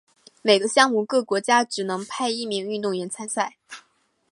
[0.41, 3.57] 每个项目各国家只能派一名运动员参赛。